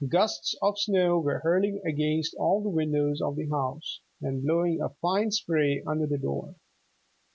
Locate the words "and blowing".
4.19-4.81